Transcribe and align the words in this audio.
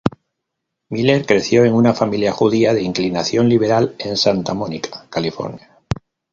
Miller 0.89 1.27
creció 1.27 1.63
en 1.63 1.75
una 1.75 1.93
familia 1.93 2.31
judía 2.31 2.73
de 2.73 2.81
inclinación 2.81 3.47
liberal 3.49 3.95
en 3.99 4.17
Santa 4.17 4.55
Mónica, 4.55 5.05
California. 5.11 5.77